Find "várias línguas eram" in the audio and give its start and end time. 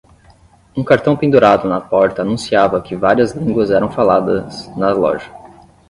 2.95-3.91